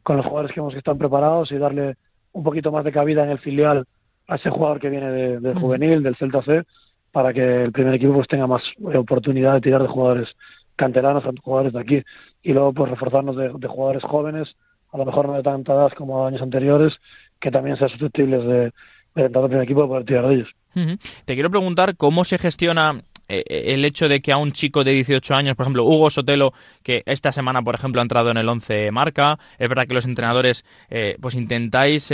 con 0.04 0.18
los 0.18 0.26
jugadores 0.26 0.54
que 0.54 0.60
hemos 0.60 0.74
que 0.74 0.80
están 0.80 0.98
preparados 0.98 1.52
y 1.52 1.58
darle 1.58 1.96
un 2.34 2.44
poquito 2.44 2.72
más 2.72 2.84
de 2.84 2.92
cabida 2.92 3.24
en 3.24 3.32
el 3.32 3.40
filial 3.40 3.86
a 4.28 4.36
ese 4.36 4.50
jugador 4.50 4.80
que 4.80 4.90
viene 4.90 5.12
de, 5.12 5.40
de 5.40 5.54
juvenil, 5.54 6.04
del 6.04 6.16
Celta 6.16 6.42
C, 6.44 6.64
para 7.12 7.34
que 7.34 7.64
el 7.64 7.72
primer 7.72 7.94
equipo 7.94 8.14
pues 8.14 8.28
tenga 8.28 8.48
más 8.48 8.64
oportunidad 8.96 9.54
de 9.54 9.62
tirar 9.62 9.82
de 9.82 9.88
jugadores 9.88 10.30
canteranos, 10.84 11.24
jugadores 11.42 11.74
de 11.74 11.80
aquí, 11.80 12.02
y 12.42 12.52
luego 12.52 12.74
pues 12.74 12.92
reforzarnos 12.92 13.38
de, 13.38 13.68
jugadores 13.68 14.04
jóvenes, 14.04 14.56
a 14.92 14.98
lo 14.98 15.06
mejor 15.06 15.28
no 15.28 15.34
de 15.34 15.44
tanta 15.44 15.74
edad 15.74 15.92
como 15.94 16.26
años 16.26 16.42
anteriores, 16.42 16.94
que 17.40 17.52
también 17.52 17.78
sean 17.78 17.90
susceptibles 17.90 18.44
de, 18.44 18.72
de 19.16 19.24
al 19.24 19.48
primer 19.48 19.64
equipo 19.64 19.88
poder 19.88 20.06
tirar 20.06 20.28
de 20.28 20.36
ellos. 20.36 20.50
Te 21.26 21.36
quiero 21.36 21.50
preguntar 21.50 21.96
cómo 21.96 22.26
se 22.26 22.38
gestiona 22.38 23.02
eh, 23.30 23.44
eh, 23.48 23.74
el 23.74 23.86
hecho 23.86 24.10
de 24.10 24.22
que 24.22 24.32
a 24.32 24.38
un 24.38 24.52
chico 24.52 24.84
de 24.84 24.92
18 24.92 25.34
años, 25.36 25.56
por 25.56 25.64
ejemplo, 25.64 25.86
Hugo 25.86 26.10
Sotelo, 26.10 26.54
que 26.82 27.04
esta 27.06 27.32
semana, 27.32 27.62
por 27.62 27.76
ejemplo, 27.76 28.02
ha 28.02 28.04
entrado 28.04 28.32
en 28.32 28.38
el 28.38 28.50
11 28.50 28.92
marca, 28.92 29.40
es 29.58 29.70
verdad 29.70 29.88
que 29.88 29.94
los 29.94 30.06
entrenadores 30.06 30.66
eh, 30.90 31.16
pues 31.22 31.36
intentáis 31.36 32.12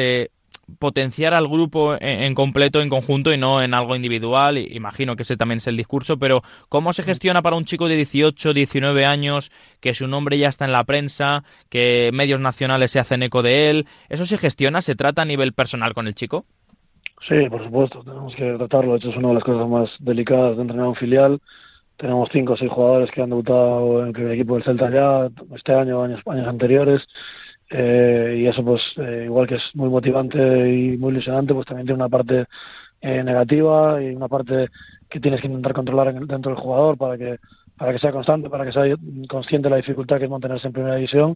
potenciar 0.78 1.34
al 1.34 1.48
grupo 1.48 1.96
en, 2.00 2.36
completo, 2.36 2.82
en 2.82 2.90
conjunto 2.90 3.34
y 3.34 3.38
no 3.38 3.62
en 3.62 3.74
algo 3.74 3.96
individual. 3.96 4.58
Imagino 4.58 5.16
que 5.16 5.24
ese 5.24 5.38
también 5.38 5.58
es 5.58 5.68
el 5.68 5.78
discurso, 5.78 6.18
pero 6.18 6.42
¿cómo 6.70 6.94
se 6.94 7.04
gestiona 7.04 7.42
para 7.42 7.56
un 7.56 7.66
chico 7.66 7.88
de 7.88 7.96
18, 7.96 8.54
19 8.54 9.06
años 9.06 9.52
que 9.80 9.94
su 9.94 10.08
nombre 10.08 10.38
ya 10.38 10.50
está 10.50 10.66
en 10.66 10.72
la 10.72 10.84
prensa, 10.84 11.44
que 11.70 12.12
medios 12.14 12.40
nacionales 12.40 12.92
se 12.92 13.00
hacen 13.00 13.24
eco 13.24 13.42
de 13.42 13.70
él? 13.70 13.88
¿Eso 14.10 14.26
se 14.26 14.38
gestiona? 14.38 14.82
¿Se 14.82 14.96
trata 14.96 15.22
a 15.24 15.26
nivel 15.26 15.54
personal 15.54 15.94
con 15.94 16.08
el 16.08 16.16
chico? 16.16 16.46
Sí, 17.28 17.50
por 17.50 17.64
supuesto, 17.64 18.04
tenemos 18.04 18.36
que 18.36 18.54
tratarlo. 18.54 18.94
De 18.94 18.98
hecho, 19.00 19.10
es 19.10 19.18
una 19.18 19.30
de 19.30 19.34
las 19.36 19.44
cosas 19.44 19.68
más 19.68 19.90
delicadas 20.00 20.56
de 20.56 20.62
entrenar 20.62 20.88
un 20.88 20.96
filial. 20.96 21.42
Tenemos 21.98 22.30
cinco 22.32 22.54
o 22.54 22.58
seis 22.58 22.72
jugadores 22.72 23.12
que 23.12 23.22
han 23.22 23.30
debutado 23.30 24.02
en 24.02 24.08
el 24.08 24.14
primer 24.14 24.32
equipo 24.34 24.56
del 24.56 24.64
Celta 24.64 24.90
ya 24.90 25.30
este 25.54 25.74
año, 25.74 26.02
años, 26.02 26.22
años 26.26 26.48
anteriores 26.48 27.06
eh, 27.70 28.36
y 28.40 28.48
eso 28.48 28.64
pues 28.64 28.82
eh, 28.98 29.24
igual 29.26 29.48
que 29.48 29.56
es 29.56 29.64
muy 29.76 29.90
motivante 29.90 30.38
y 30.40 30.98
muy 30.98 31.12
ilusionante 31.12 31.54
pues 31.54 31.68
también 31.68 31.86
tiene 31.86 32.02
una 32.02 32.10
parte 32.10 32.46
eh, 33.02 33.24
negativa 33.24 34.02
y 34.02 34.16
una 34.16 34.28
parte 34.28 34.70
que 35.08 35.20
tienes 35.20 35.40
que 35.40 35.48
intentar 35.48 35.74
controlar 35.74 36.08
en, 36.10 36.26
dentro 36.28 36.52
del 36.52 36.62
jugador 36.62 36.98
para 36.98 37.18
que 37.18 37.38
para 37.78 37.94
que 37.94 38.00
sea 38.00 38.12
constante 38.12 38.50
para 38.50 38.66
que 38.66 38.72
sea 38.72 38.84
consciente 39.30 39.68
de 39.68 39.70
la 39.72 39.78
dificultad 39.78 40.18
que 40.18 40.26
es 40.26 40.30
mantenerse 40.30 40.68
en 40.68 40.74
primera 40.74 40.96
división. 40.96 41.36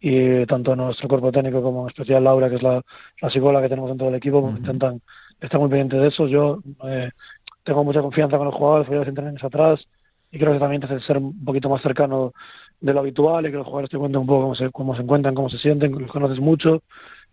Y 0.00 0.46
tanto 0.46 0.76
nuestro 0.76 1.08
cuerpo 1.08 1.32
técnico 1.32 1.60
como 1.62 1.82
en 1.82 1.88
especial 1.88 2.22
Laura 2.22 2.48
que 2.48 2.56
es 2.56 2.62
la, 2.62 2.82
la 3.20 3.30
psicóloga 3.30 3.62
que 3.62 3.68
tenemos 3.68 3.90
dentro 3.90 4.06
del 4.06 4.14
equipo 4.16 4.42
pues, 4.42 4.58
intentan 4.58 5.00
estar 5.40 5.60
muy 5.60 5.68
pendientes 5.68 6.00
de 6.00 6.08
eso. 6.08 6.28
Yo 6.28 6.60
eh, 6.84 7.10
tengo 7.64 7.84
mucha 7.84 8.00
confianza 8.00 8.36
con 8.36 8.46
los 8.46 8.54
jugadores 8.54 8.86
fui 8.86 8.96
a 8.96 9.00
los 9.00 9.18
años 9.18 9.44
atrás 9.44 9.88
y 10.30 10.38
creo 10.38 10.52
que 10.52 10.58
también 10.58 10.80
te 10.80 10.86
hace 10.86 11.00
ser 11.00 11.18
un 11.18 11.44
poquito 11.44 11.68
más 11.68 11.82
cercano 11.82 12.32
de 12.80 12.92
lo 12.92 13.00
habitual 13.00 13.46
y 13.46 13.50
que 13.50 13.56
los 13.56 13.66
jugadores 13.66 13.90
te 13.90 13.98
cuenten 13.98 14.20
un 14.20 14.26
poco 14.26 14.42
cómo 14.42 14.54
se, 14.54 14.70
cómo 14.70 14.94
se 14.94 15.02
encuentran, 15.02 15.34
cómo 15.34 15.48
se 15.48 15.58
sienten, 15.58 15.92
los 15.92 16.10
conoces 16.10 16.38
mucho. 16.38 16.82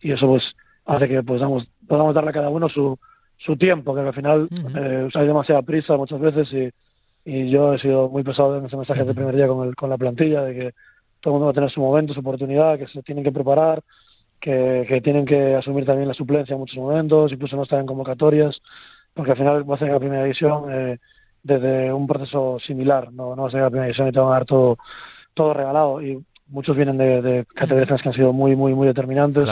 Y 0.01 0.11
eso 0.11 0.27
pues 0.27 0.43
hace 0.85 1.07
que 1.07 1.23
pues, 1.23 1.41
damos, 1.41 1.67
podamos 1.87 2.15
darle 2.15 2.29
a 2.29 2.33
cada 2.33 2.49
uno 2.49 2.69
su, 2.69 2.97
su 3.37 3.57
tiempo, 3.57 3.93
que 3.93 4.01
al 4.01 4.13
final 4.13 4.47
eh, 4.51 5.09
hay 5.13 5.27
demasiada 5.27 5.61
prisa 5.61 5.97
muchas 5.97 6.19
veces 6.19 6.51
y, 6.53 7.29
y 7.29 7.49
yo 7.49 7.73
he 7.73 7.79
sido 7.79 8.09
muy 8.09 8.23
pesado 8.23 8.57
en 8.57 8.65
ese 8.65 8.77
mensaje 8.77 9.03
de 9.03 9.13
primer 9.13 9.35
día 9.35 9.47
con, 9.47 9.67
el, 9.67 9.75
con 9.75 9.89
la 9.89 9.97
plantilla, 9.97 10.43
de 10.43 10.53
que 10.53 10.71
todo 11.19 11.33
el 11.33 11.33
mundo 11.33 11.45
va 11.45 11.51
a 11.51 11.55
tener 11.55 11.71
su 11.71 11.81
momento, 11.81 12.13
su 12.13 12.19
oportunidad, 12.19 12.77
que 12.77 12.87
se 12.87 13.01
tienen 13.01 13.23
que 13.23 13.31
preparar, 13.31 13.81
que, 14.39 14.85
que 14.87 15.01
tienen 15.01 15.25
que 15.25 15.55
asumir 15.55 15.85
también 15.85 16.07
la 16.07 16.13
suplencia 16.13 16.53
en 16.53 16.59
muchos 16.59 16.77
momentos, 16.77 17.31
incluso 17.31 17.55
no 17.55 17.63
estar 17.63 17.79
en 17.79 17.87
convocatorias, 17.87 18.61
porque 19.13 19.31
al 19.31 19.37
final 19.37 19.69
va 19.69 19.75
a 19.75 19.79
ser 19.79 19.89
la 19.89 19.99
primera 19.99 20.23
división 20.23 20.65
eh, 20.71 20.99
desde 21.45 21.93
un 21.93 22.07
proceso 22.07 22.57
similar, 22.59 23.13
no, 23.13 23.35
no 23.35 23.43
va 23.43 23.47
a 23.47 23.51
ser 23.51 23.61
la 23.61 23.69
primera 23.69 23.85
división 23.85 24.07
y 24.07 24.11
te 24.11 24.19
van 24.19 24.29
a 24.29 24.31
dar 24.31 24.45
todo 24.45 24.77
todo 25.35 25.53
regalado 25.53 26.01
y 26.01 26.25
muchos 26.47 26.75
vienen 26.75 26.97
de, 26.97 27.21
de 27.21 27.45
categorías 27.53 28.01
que 28.01 28.09
han 28.09 28.15
sido 28.15 28.33
muy, 28.33 28.55
muy, 28.55 28.73
muy 28.73 28.87
determinantes, 28.87 29.45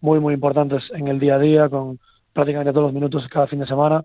muy, 0.00 0.20
muy 0.20 0.34
importantes 0.34 0.84
en 0.92 1.08
el 1.08 1.18
día 1.18 1.36
a 1.36 1.38
día, 1.38 1.68
con 1.68 1.98
prácticamente 2.32 2.72
todos 2.72 2.86
los 2.86 2.94
minutos 2.94 3.26
cada 3.28 3.46
fin 3.46 3.60
de 3.60 3.66
semana. 3.66 4.02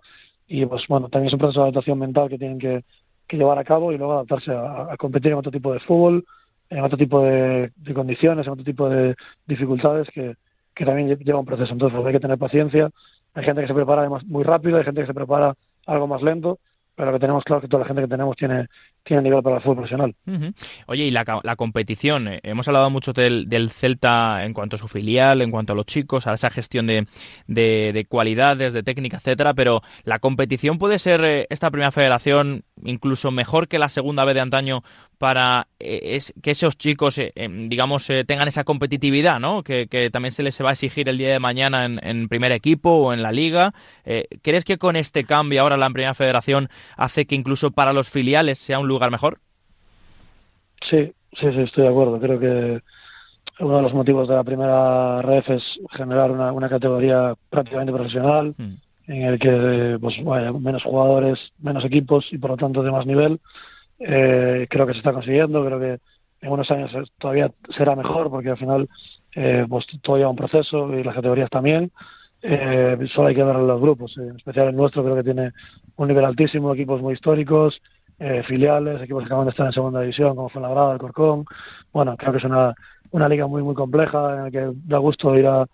Y 0.47 0.65
pues 0.65 0.83
bueno, 0.87 1.09
también 1.09 1.27
es 1.27 1.33
un 1.33 1.39
proceso 1.39 1.61
de 1.61 1.69
adaptación 1.69 1.99
mental 1.99 2.29
que 2.29 2.37
tienen 2.37 2.59
que, 2.59 2.83
que 3.27 3.37
llevar 3.37 3.57
a 3.57 3.63
cabo 3.63 3.91
y 3.91 3.97
luego 3.97 4.13
adaptarse 4.13 4.51
a, 4.51 4.93
a, 4.93 4.97
competir 4.97 5.31
en 5.31 5.39
otro 5.39 5.51
tipo 5.51 5.73
de 5.73 5.79
fútbol, 5.79 6.23
en 6.69 6.83
otro 6.83 6.97
tipo 6.97 7.21
de, 7.21 7.71
de, 7.75 7.93
condiciones, 7.93 8.45
en 8.45 8.53
otro 8.53 8.65
tipo 8.65 8.87
de 8.87 9.15
dificultades 9.47 10.07
que, 10.13 10.35
que 10.75 10.85
también 10.85 11.17
lleva 11.17 11.39
un 11.39 11.45
proceso. 11.45 11.73
Entonces 11.73 11.95
pues 11.95 12.07
hay 12.07 12.13
que 12.13 12.19
tener 12.19 12.37
paciencia. 12.37 12.89
Hay 13.33 13.43
gente 13.43 13.61
que 13.61 13.67
se 13.67 13.73
prepara 13.73 14.07
muy 14.27 14.43
rápido, 14.43 14.77
hay 14.77 14.83
gente 14.83 15.01
que 15.01 15.07
se 15.07 15.13
prepara 15.13 15.55
algo 15.87 16.07
más 16.07 16.21
lento, 16.21 16.59
pero 16.95 17.11
que 17.13 17.19
tenemos 17.19 17.43
claro 17.43 17.61
que 17.61 17.67
toda 17.67 17.81
la 17.81 17.87
gente 17.87 18.01
que 18.03 18.07
tenemos 18.07 18.35
tiene 18.37 18.67
tiene 19.05 19.21
nivel 19.21 19.43
para 19.43 19.57
el 19.57 19.61
fútbol 19.61 19.77
profesional. 19.77 20.15
Oye, 20.87 21.05
y 21.05 21.11
la, 21.11 21.23
la 21.43 21.55
competición, 21.55 22.27
eh, 22.27 22.39
hemos 22.41 22.67
hablado 22.67 22.89
mucho 22.89 23.13
del, 23.13 23.47
del, 23.47 23.69
Celta 23.69 24.43
en 24.43 24.53
cuanto 24.53 24.77
a 24.77 24.79
su 24.79 24.87
filial, 24.87 25.43
en 25.43 25.51
cuanto 25.51 25.73
a 25.73 25.75
los 25.75 25.85
chicos, 25.85 26.25
a 26.25 26.33
esa 26.33 26.49
gestión 26.49 26.87
de, 26.87 27.05
de, 27.47 28.05
cualidades, 28.09 28.73
de 28.73 28.81
técnica, 28.81 29.17
etcétera, 29.17 29.53
pero 29.53 29.81
la 30.05 30.17
competición 30.17 30.79
puede 30.79 30.97
ser 30.97 31.23
eh, 31.23 31.45
esta 31.51 31.69
primera 31.69 31.91
federación 31.91 32.63
incluso 32.83 33.31
mejor 33.31 33.67
que 33.67 33.79
la 33.79 33.89
segunda 33.89 34.25
vez 34.25 34.35
de 34.35 34.41
antaño 34.41 34.81
para 35.19 35.67
eh, 35.79 36.19
que 36.41 36.51
esos 36.51 36.77
chicos, 36.77 37.19
em, 37.19 37.69
digamos, 37.69 38.07
tengan 38.25 38.47
esa 38.47 38.63
competitividad, 38.63 39.39
¿no? 39.39 39.63
Que, 39.63 39.87
que, 39.87 40.09
también 40.09 40.33
se 40.33 40.43
les 40.43 40.59
va 40.61 40.71
a 40.71 40.73
exigir 40.73 41.07
el 41.09 41.17
día 41.17 41.31
de 41.31 41.39
mañana 41.39 41.85
en, 41.85 41.99
en 42.03 42.27
primer 42.27 42.51
equipo 42.51 42.89
o 42.89 43.13
en 43.13 43.21
la 43.21 43.31
liga. 43.31 43.73
¿Crees 44.41 44.65
que 44.65 44.77
con 44.77 44.95
este 44.95 45.23
cambio 45.25 45.61
ahora 45.61 45.77
la 45.77 45.89
primera 45.89 46.13
federación 46.13 46.69
hace 46.97 47.25
que 47.25 47.35
incluso 47.35 47.71
para 47.71 47.93
los 47.93 48.09
filiales 48.09 48.59
sea 48.59 48.79
un 48.79 48.87
lugar 48.87 48.94
mejor? 49.11 49.39
Sí, 50.89 51.13
sí, 51.39 51.51
sí, 51.51 51.61
estoy 51.61 51.83
de 51.83 51.89
acuerdo. 51.89 52.19
Creo 52.19 52.39
que 52.39 52.81
uno 53.59 53.77
de 53.77 53.81
los 53.81 53.93
motivos 53.93 54.27
de 54.27 54.35
la 54.35 54.43
primera 54.43 55.21
ref 55.21 55.49
es 55.49 55.63
generar 55.91 56.31
una, 56.31 56.51
una 56.51 56.69
categoría 56.69 57.33
prácticamente 57.49 57.93
profesional, 57.93 58.53
hmm. 58.57 58.73
en 59.07 59.21
el 59.21 59.39
que 59.39 59.97
pues 59.99 60.15
vaya, 60.23 60.51
menos 60.51 60.83
jugadores, 60.83 61.39
menos 61.59 61.85
equipos 61.85 62.25
y 62.31 62.37
por 62.37 62.51
lo 62.51 62.57
tanto 62.57 62.83
de 62.83 62.91
más 62.91 63.05
nivel. 63.05 63.39
Eh, 63.99 64.67
creo 64.69 64.85
que 64.85 64.93
se 64.93 64.99
está 64.99 65.13
consiguiendo, 65.13 65.65
creo 65.65 65.79
que 65.79 65.99
en 66.41 66.51
unos 66.51 66.69
años 66.69 66.91
todavía 67.17 67.51
será 67.75 67.95
mejor 67.95 68.29
porque 68.29 68.49
al 68.49 68.57
final 68.57 68.89
eh, 69.35 69.65
pues 69.69 69.85
todo 70.01 70.17
lleva 70.17 70.29
un 70.29 70.35
proceso 70.35 70.93
y 70.93 71.03
las 71.03 71.15
categorías 71.15 71.49
también. 71.49 71.91
Eh, 72.41 72.97
solo 73.13 73.29
hay 73.29 73.35
que 73.35 73.43
ver 73.43 73.55
los 73.55 73.81
grupos, 73.81 74.15
en 74.17 74.35
especial 74.35 74.67
el 74.67 74.75
nuestro 74.75 75.03
creo 75.03 75.15
que 75.15 75.23
tiene 75.23 75.51
un 75.95 76.07
nivel 76.07 76.25
altísimo, 76.25 76.73
equipos 76.73 77.01
muy 77.01 77.13
históricos, 77.15 77.81
eh, 78.19 78.43
filiales, 78.43 79.01
equipos 79.01 79.23
que 79.23 79.27
acaban 79.27 79.45
de 79.45 79.51
estar 79.51 79.65
en 79.65 79.73
segunda 79.73 80.01
división, 80.01 80.35
como 80.35 80.49
fue 80.49 80.61
la 80.61 80.69
Grada, 80.69 80.93
el 80.93 80.99
Corcón. 80.99 81.45
Bueno, 81.91 82.15
creo 82.17 82.31
que 82.31 82.37
es 82.39 82.43
una, 82.43 82.73
una 83.11 83.29
liga 83.29 83.47
muy, 83.47 83.61
muy 83.63 83.75
compleja 83.75 84.35
en 84.35 84.43
la 84.43 84.51
que 84.51 84.71
da 84.85 84.97
gusto 84.99 85.35
ir 85.35 85.47
a, 85.47 85.65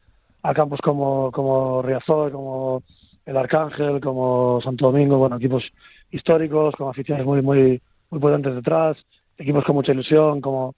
a 0.43 0.53
campos 0.53 0.79
como, 0.81 1.31
como 1.31 1.81
Riazor, 1.81 2.31
como 2.31 2.83
el 3.25 3.37
Arcángel, 3.37 4.01
como 4.01 4.59
Santo 4.61 4.87
Domingo, 4.87 5.17
bueno, 5.17 5.37
equipos 5.37 5.63
históricos, 6.09 6.75
con 6.75 6.89
aficiones 6.89 7.25
muy, 7.25 7.41
muy, 7.41 7.81
muy 8.09 8.19
potentes 8.19 8.55
detrás, 8.55 8.97
equipos 9.37 9.63
con 9.63 9.75
mucha 9.75 9.91
ilusión, 9.91 10.41
como, 10.41 10.73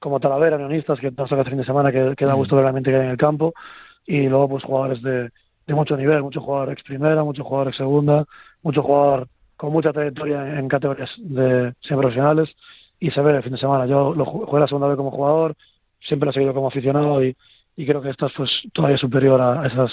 como 0.00 0.18
Talavera, 0.18 0.56
Neonistas, 0.56 0.98
que 0.98 1.12
toca 1.12 1.36
este 1.36 1.50
fin 1.50 1.58
de 1.58 1.64
semana, 1.64 1.92
que, 1.92 2.14
que 2.16 2.24
da 2.24 2.32
gusto 2.32 2.60
realmente 2.60 2.90
que 2.90 2.96
hay 2.96 3.04
en 3.04 3.10
el 3.10 3.16
campo, 3.18 3.52
y 4.06 4.26
luego 4.28 4.48
pues 4.48 4.64
jugadores 4.64 5.02
de, 5.02 5.30
de 5.66 5.74
mucho 5.74 5.96
nivel, 5.96 6.22
muchos 6.22 6.42
jugadores 6.42 6.72
ex 6.72 6.82
primera, 6.82 7.22
muchos 7.22 7.46
jugadores 7.46 7.76
segunda, 7.76 8.24
mucho 8.62 8.82
jugador 8.82 9.28
con 9.62 9.72
mucha 9.72 9.92
trayectoria 9.92 10.58
en 10.58 10.66
categorías 10.66 11.08
de 11.18 11.72
profesionales 11.88 12.52
y 12.98 13.12
se 13.12 13.20
ve 13.20 13.36
el 13.36 13.44
fin 13.44 13.52
de 13.52 13.58
semana. 13.58 13.86
Yo 13.86 14.12
lo 14.12 14.24
jugué 14.24 14.58
la 14.58 14.66
segunda 14.66 14.88
vez 14.88 14.96
como 14.96 15.12
jugador, 15.12 15.54
siempre 16.00 16.26
lo 16.26 16.30
he 16.32 16.34
seguido 16.34 16.52
como 16.52 16.66
aficionado 16.66 17.22
y, 17.24 17.36
y 17.76 17.86
creo 17.86 18.02
que 18.02 18.10
esta 18.10 18.26
es 18.26 18.32
pues 18.36 18.50
todavía 18.72 18.98
superior 18.98 19.40
a 19.40 19.64
esas, 19.68 19.92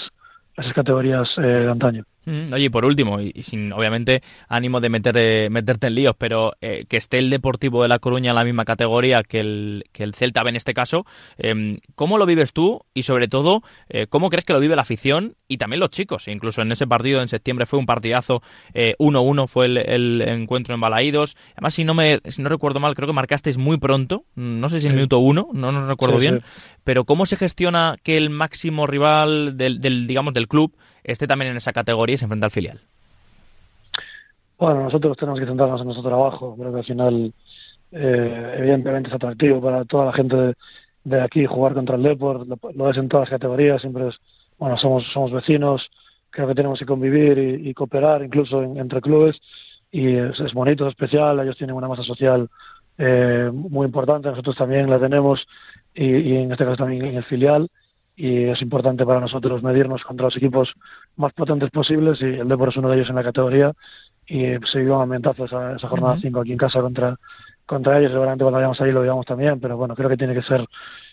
a 0.56 0.62
esas 0.62 0.74
categorías 0.74 1.28
eh, 1.38 1.42
de 1.42 1.70
antaño. 1.70 2.02
Mm, 2.26 2.52
oye, 2.52 2.64
y 2.64 2.68
por 2.68 2.84
último, 2.84 3.20
y, 3.20 3.32
sin 3.42 3.72
obviamente 3.72 4.22
ánimo 4.48 4.80
de 4.80 4.90
meter, 4.90 5.50
meterte 5.50 5.86
en 5.86 5.94
líos, 5.94 6.14
pero 6.18 6.52
eh, 6.60 6.84
que 6.88 6.98
esté 6.98 7.18
el 7.18 7.30
Deportivo 7.30 7.82
de 7.82 7.88
La 7.88 7.98
Coruña 7.98 8.30
en 8.30 8.36
la 8.36 8.44
misma 8.44 8.64
categoría 8.64 9.22
que 9.22 9.40
el, 9.40 9.84
que 9.92 10.02
el 10.02 10.14
Celta 10.14 10.42
B 10.42 10.50
en 10.50 10.56
este 10.56 10.74
caso, 10.74 11.06
eh, 11.38 11.78
¿cómo 11.94 12.18
lo 12.18 12.26
vives 12.26 12.52
tú? 12.52 12.82
Y 12.92 13.04
sobre 13.04 13.28
todo, 13.28 13.62
eh, 13.88 14.06
¿cómo 14.08 14.28
crees 14.28 14.44
que 14.44 14.52
lo 14.52 14.60
vive 14.60 14.76
la 14.76 14.82
afición 14.82 15.36
y 15.48 15.56
también 15.56 15.80
los 15.80 15.90
chicos? 15.90 16.28
Incluso 16.28 16.60
en 16.60 16.72
ese 16.72 16.86
partido 16.86 17.22
en 17.22 17.28
septiembre 17.28 17.66
fue 17.66 17.78
un 17.78 17.86
partidazo 17.86 18.42
1-1, 18.74 19.48
fue 19.48 19.66
el, 19.66 20.22
encuentro 20.22 20.74
en 20.74 20.80
Balaídos. 20.80 21.36
Además, 21.52 21.74
si 21.74 21.84
no, 21.84 21.94
me, 21.94 22.20
si 22.28 22.42
no 22.42 22.48
recuerdo 22.48 22.80
mal, 22.80 22.94
creo 22.94 23.06
que 23.06 23.14
marcasteis 23.14 23.56
muy 23.56 23.78
pronto, 23.78 24.24
no 24.34 24.68
sé 24.68 24.80
si 24.80 24.86
en 24.86 24.92
el 24.92 24.96
minuto 24.96 25.18
1, 25.18 25.48
no, 25.52 25.72
no 25.72 25.86
recuerdo 25.86 26.18
bien, 26.18 26.42
pero 26.84 27.04
¿cómo 27.04 27.26
se 27.26 27.36
gestiona 27.36 27.96
que 28.02 28.16
el 28.16 28.30
máximo 28.30 28.86
rival 28.86 29.56
del, 29.56 29.80
del 29.80 30.06
digamos, 30.06 30.34
del 30.34 30.48
club 30.48 30.74
esté 31.04 31.26
también 31.26 31.52
en 31.52 31.56
esa 31.56 31.72
categoría 31.72 32.14
y 32.14 32.18
se 32.18 32.24
enfrenta 32.24 32.46
al 32.46 32.50
filial? 32.50 32.80
Bueno, 34.60 34.82
nosotros 34.82 35.16
tenemos 35.16 35.40
que 35.40 35.46
centrarnos 35.46 35.80
en 35.80 35.86
nuestro 35.86 36.06
trabajo. 36.06 36.54
Creo 36.54 36.70
que 36.70 36.78
al 36.80 36.84
final, 36.84 37.32
eh, 37.92 38.54
evidentemente, 38.58 39.08
es 39.08 39.14
atractivo 39.14 39.58
para 39.60 39.86
toda 39.86 40.04
la 40.04 40.12
gente 40.12 40.54
de, 41.04 41.20
aquí 41.22 41.46
jugar 41.46 41.72
contra 41.72 41.96
el 41.96 42.02
Deport. 42.02 42.46
Lo, 42.74 42.90
es 42.90 42.96
en 42.98 43.08
todas 43.08 43.30
las 43.30 43.40
categorías. 43.40 43.80
Siempre 43.80 44.08
es, 44.08 44.16
bueno, 44.58 44.76
somos, 44.76 45.04
somos 45.14 45.32
vecinos. 45.32 45.90
Creo 46.28 46.46
que 46.46 46.54
tenemos 46.54 46.78
que 46.78 46.84
convivir 46.84 47.38
y, 47.38 47.72
cooperar 47.72 48.22
incluso 48.22 48.62
entre 48.62 49.00
clubes. 49.00 49.40
Y 49.90 50.14
es, 50.16 50.52
bonito, 50.52 50.86
es 50.86 50.90
especial. 50.90 51.40
Ellos 51.40 51.56
tienen 51.56 51.74
una 51.74 51.88
masa 51.88 52.02
social 52.02 52.50
eh, 52.98 53.50
muy 53.50 53.86
importante. 53.86 54.28
Nosotros 54.28 54.56
también 54.56 54.90
la 54.90 55.00
tenemos. 55.00 55.46
Y, 55.94 56.04
y 56.04 56.36
en 56.36 56.52
este 56.52 56.64
caso 56.66 56.76
también 56.76 57.06
en 57.06 57.16
el 57.16 57.24
filial 57.24 57.70
y 58.16 58.44
es 58.44 58.60
importante 58.62 59.06
para 59.06 59.20
nosotros 59.20 59.62
medirnos 59.62 60.02
contra 60.04 60.26
los 60.26 60.36
equipos 60.36 60.72
más 61.16 61.32
potentes 61.32 61.70
posibles 61.70 62.20
y 62.20 62.26
el 62.26 62.48
Depor 62.48 62.68
es 62.68 62.76
uno 62.76 62.88
de 62.90 62.96
ellos 62.96 63.08
en 63.08 63.16
la 63.16 63.22
categoría 63.22 63.72
y 64.26 64.54
se 64.70 64.80
dio 64.80 64.96
un 64.96 65.02
ambientazo 65.02 65.44
esa, 65.44 65.76
esa 65.76 65.88
jornada 65.88 66.18
5 66.20 66.40
aquí 66.40 66.52
en 66.52 66.58
casa 66.58 66.80
contra 66.80 67.16
contra 67.66 67.98
ellos, 67.98 68.10
seguramente 68.10 68.42
cuando 68.42 68.58
vayamos 68.58 68.80
ahí 68.80 68.90
lo 68.90 69.02
digamos 69.02 69.24
también, 69.26 69.60
pero 69.60 69.76
bueno, 69.76 69.94
creo 69.94 70.08
que 70.08 70.16
tiene 70.16 70.34
que 70.34 70.42
ser 70.42 70.66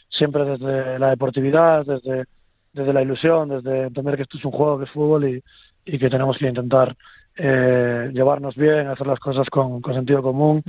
siempre 0.09 0.43
desde 0.43 0.97
la 0.97 1.11
deportividad, 1.11 1.85
desde, 1.85 2.25
desde 2.73 2.93
la 2.93 3.03
ilusión, 3.03 3.49
desde 3.49 3.83
entender 3.83 4.15
que 4.15 4.23
esto 4.23 4.39
es 4.39 4.45
un 4.45 4.51
juego 4.51 4.79
de 4.79 4.87
fútbol 4.87 5.29
y, 5.29 5.43
y 5.85 5.99
que 5.99 6.09
tenemos 6.09 6.35
que 6.35 6.47
intentar 6.47 6.95
eh, 7.35 8.09
llevarnos 8.11 8.55
bien, 8.55 8.87
hacer 8.87 9.05
las 9.05 9.19
cosas 9.19 9.47
con, 9.49 9.81
con 9.81 9.93
sentido 9.93 10.23
común 10.23 10.63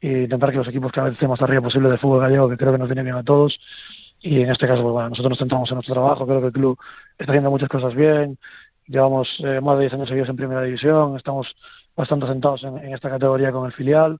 y 0.00 0.22
intentar 0.22 0.50
que 0.50 0.56
los 0.56 0.68
equipos 0.68 0.90
cada 0.90 1.08
vez 1.08 1.14
estén 1.14 1.28
más 1.28 1.42
arriba 1.42 1.60
posible 1.60 1.90
de 1.90 1.98
fútbol 1.98 2.20
gallego, 2.20 2.48
que 2.48 2.56
creo 2.56 2.72
que 2.72 2.78
nos 2.78 2.88
viene 2.88 3.02
bien 3.02 3.16
a 3.16 3.22
todos 3.22 3.58
y 4.24 4.40
en 4.40 4.50
este 4.50 4.66
caso, 4.66 4.82
pues 4.82 4.92
bueno, 4.94 5.10
nosotros 5.10 5.32
nos 5.32 5.38
centramos 5.38 5.70
en 5.70 5.74
nuestro 5.74 5.94
trabajo, 5.94 6.26
creo 6.26 6.40
que 6.40 6.46
el 6.46 6.52
club 6.52 6.78
está 7.18 7.30
haciendo 7.30 7.50
muchas 7.50 7.68
cosas 7.68 7.94
bien, 7.94 8.38
llevamos 8.86 9.28
eh, 9.40 9.60
más 9.60 9.76
de 9.76 9.82
10 9.82 9.92
años 9.92 10.08
seguidos 10.08 10.30
en 10.30 10.36
primera 10.36 10.62
división, 10.62 11.14
estamos 11.18 11.54
bastante 11.94 12.26
sentados 12.26 12.64
en, 12.64 12.94
esta 12.94 13.10
categoría 13.10 13.52
con 13.52 13.66
el 13.66 13.74
filial 13.74 14.18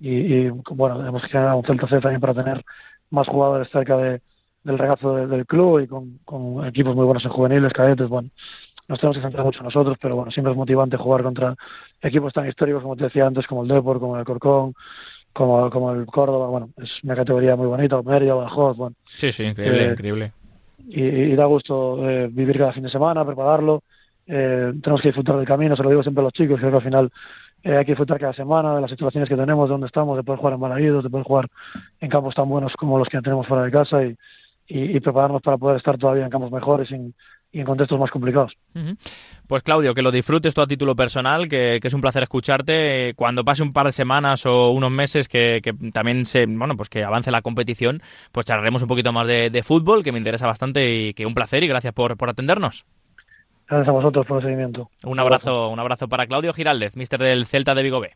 y, 0.00 0.48
bueno, 0.48 1.06
hemos 1.06 1.22
generado 1.24 1.58
un 1.58 1.64
Celta 1.64 1.86
C 1.86 2.00
también 2.00 2.22
para 2.22 2.32
tener 2.32 2.64
más 3.10 3.28
jugadores 3.28 3.68
cerca 3.70 3.98
de, 3.98 4.22
del 4.64 4.78
regazo 4.78 5.16
del 5.16 5.46
club 5.46 5.80
y 5.80 5.86
con, 5.86 6.18
con, 6.24 6.66
equipos 6.66 6.96
muy 6.96 7.04
buenos 7.04 7.24
en 7.26 7.30
juveniles, 7.30 7.74
cadetes, 7.74 8.08
bueno, 8.08 8.30
nos 8.88 9.00
tenemos 9.00 9.18
que 9.18 9.22
centrar 9.22 9.44
mucho 9.44 9.62
nosotros, 9.62 9.98
pero 10.00 10.16
bueno, 10.16 10.32
siempre 10.32 10.52
es 10.52 10.56
motivante 10.56 10.96
jugar 10.96 11.22
contra 11.22 11.56
equipos 12.00 12.32
tan 12.32 12.48
históricos 12.48 12.82
como 12.82 12.96
te 12.96 13.04
decía 13.04 13.26
antes, 13.26 13.46
como 13.46 13.64
el 13.64 13.68
Depor, 13.68 14.00
como 14.00 14.18
el 14.18 14.24
Corcón, 14.24 14.72
como, 15.32 15.70
como 15.70 15.92
el 15.92 16.06
Córdoba, 16.06 16.48
bueno, 16.48 16.70
es 16.76 16.90
una 17.02 17.14
categoría 17.14 17.56
muy 17.56 17.66
bonita, 17.66 18.00
Mérida, 18.02 18.34
Badajoz, 18.34 18.76
bueno. 18.76 18.96
Sí, 19.18 19.32
sí, 19.32 19.44
increíble, 19.44 19.90
increíble. 19.92 20.32
Y, 20.88 21.34
da 21.34 21.46
gusto 21.46 22.08
eh, 22.08 22.28
vivir 22.30 22.58
cada 22.58 22.72
fin 22.72 22.82
de 22.82 22.90
semana, 22.90 23.24
prepararlo. 23.24 23.82
Eh, 24.26 24.72
tenemos 24.82 25.00
que 25.00 25.08
disfrutar 25.08 25.36
del 25.36 25.46
camino, 25.46 25.76
se 25.76 25.82
lo 25.82 25.90
digo 25.90 26.02
siempre 26.02 26.20
a 26.22 26.24
los 26.24 26.32
chicos, 26.32 26.58
creo 26.58 26.70
que 26.70 26.76
al 26.76 26.82
final 26.82 27.10
eh, 27.62 27.76
hay 27.76 27.84
que 27.84 27.92
disfrutar 27.92 28.18
cada 28.18 28.32
semana 28.32 28.74
de 28.74 28.80
las 28.80 28.90
situaciones 28.90 29.28
que 29.28 29.36
tenemos, 29.36 29.68
de 29.68 29.72
dónde 29.72 29.86
estamos, 29.86 30.16
de 30.16 30.22
poder 30.22 30.38
jugar 30.38 30.54
en 30.54 30.60
Balaídos, 30.60 31.04
de 31.04 31.10
poder 31.10 31.24
jugar 31.24 31.48
en 32.00 32.10
campos 32.10 32.34
tan 32.34 32.48
buenos 32.48 32.74
como 32.74 32.98
los 32.98 33.08
que 33.08 33.20
tenemos 33.20 33.46
fuera 33.46 33.64
de 33.64 33.70
casa 33.70 34.04
y, 34.04 34.16
y, 34.68 34.96
y 34.96 35.00
prepararnos 35.00 35.42
para 35.42 35.56
poder 35.56 35.76
estar 35.76 35.96
todavía 35.98 36.24
en 36.24 36.30
campos 36.30 36.52
mejores 36.52 36.88
sin, 36.88 37.14
y 37.52 37.60
en 37.60 37.66
contextos 37.66 38.00
más 38.00 38.10
complicados. 38.10 38.56
Pues 39.46 39.62
Claudio, 39.62 39.94
que 39.94 40.00
lo 40.00 40.10
disfrutes 40.10 40.54
tú 40.54 40.62
a 40.62 40.66
título 40.66 40.96
personal, 40.96 41.48
que, 41.48 41.78
es 41.82 41.94
un 41.94 42.00
placer 42.00 42.22
escucharte. 42.22 43.12
Cuando 43.14 43.44
pase 43.44 43.62
un 43.62 43.74
par 43.74 43.86
de 43.86 43.92
semanas 43.92 44.46
o 44.46 44.70
unos 44.70 44.90
meses 44.90 45.28
que, 45.28 45.60
también 45.92 46.24
se, 46.24 46.46
bueno, 46.46 46.76
pues 46.76 46.88
que 46.88 47.04
avance 47.04 47.30
la 47.30 47.42
competición, 47.42 48.02
pues 48.32 48.46
charlaremos 48.46 48.82
un 48.82 48.88
poquito 48.88 49.12
más 49.12 49.26
de, 49.26 49.62
fútbol, 49.62 50.02
que 50.02 50.12
me 50.12 50.18
interesa 50.18 50.46
bastante 50.46 50.92
y 50.94 51.14
que 51.14 51.26
un 51.26 51.34
placer 51.34 51.62
y 51.62 51.68
gracias 51.68 51.92
por, 51.92 52.16
por 52.16 52.30
atendernos. 52.30 52.86
Gracias 53.68 53.88
a 53.88 53.92
vosotros 53.92 54.26
por 54.26 54.38
el 54.38 54.42
seguimiento. 54.44 54.90
Un 55.04 55.20
abrazo, 55.20 55.68
un 55.68 55.78
abrazo 55.78 56.08
para 56.08 56.26
Claudio 56.26 56.52
Giraldez, 56.52 56.96
mister 56.96 57.20
del 57.20 57.46
Celta 57.46 57.74
de 57.74 57.82
Vigo 57.82 58.00
B. 58.00 58.12